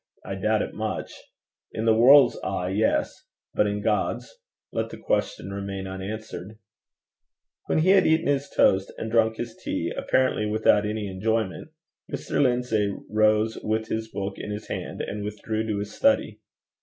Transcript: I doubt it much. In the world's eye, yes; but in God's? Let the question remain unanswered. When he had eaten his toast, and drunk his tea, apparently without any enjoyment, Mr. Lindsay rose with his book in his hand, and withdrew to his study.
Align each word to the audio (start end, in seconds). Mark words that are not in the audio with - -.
I 0.25 0.33
doubt 0.33 0.63
it 0.63 0.73
much. 0.73 1.11
In 1.73 1.85
the 1.85 1.93
world's 1.93 2.35
eye, 2.43 2.69
yes; 2.69 3.25
but 3.53 3.67
in 3.67 3.83
God's? 3.83 4.35
Let 4.73 4.89
the 4.89 4.97
question 4.97 5.51
remain 5.51 5.85
unanswered. 5.85 6.57
When 7.67 7.77
he 7.77 7.89
had 7.91 8.07
eaten 8.07 8.25
his 8.25 8.49
toast, 8.49 8.91
and 8.97 9.11
drunk 9.11 9.37
his 9.37 9.55
tea, 9.63 9.93
apparently 9.95 10.47
without 10.47 10.87
any 10.87 11.07
enjoyment, 11.07 11.67
Mr. 12.11 12.41
Lindsay 12.41 12.95
rose 13.11 13.59
with 13.61 13.89
his 13.89 14.07
book 14.09 14.39
in 14.39 14.49
his 14.49 14.69
hand, 14.69 15.01
and 15.03 15.23
withdrew 15.23 15.67
to 15.67 15.77
his 15.77 15.93
study. 15.95 16.39